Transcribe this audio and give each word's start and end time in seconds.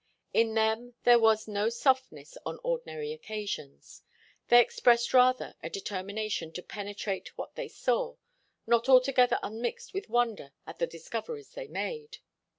In 0.33 0.55
them 0.55 0.95
there 1.03 1.19
was 1.19 1.47
no 1.47 1.69
softness 1.69 2.35
on 2.43 2.57
ordinary 2.63 3.13
occasions. 3.13 4.01
They 4.47 4.59
expressed 4.59 5.13
rather 5.13 5.53
a 5.61 5.69
determination 5.69 6.51
to 6.53 6.63
penetrate 6.63 7.37
what 7.37 7.53
they 7.53 7.67
saw, 7.67 8.15
not 8.65 8.89
altogether 8.89 9.37
unmixed 9.43 9.93
with 9.93 10.09
wonder 10.09 10.53
at 10.65 10.79
the 10.79 10.87
discoveries 10.87 11.51
they 11.51 11.67
made. 11.67 12.17